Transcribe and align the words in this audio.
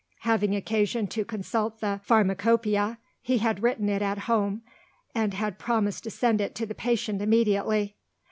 Having 0.21 0.55
occasion 0.55 1.05
to 1.09 1.23
consult 1.23 1.79
the 1.79 2.01
"Pharmacopoeia," 2.03 2.97
he 3.21 3.37
had 3.37 3.61
written 3.61 3.87
it 3.87 4.01
at 4.01 4.17
home, 4.17 4.63
and 5.13 5.35
had 5.35 5.59
promised 5.59 6.03
to 6.05 6.09
send 6.09 6.41
it 6.41 6.55
to 6.55 6.65
the 6.65 6.73
patient 6.73 7.21
immediately. 7.21 7.95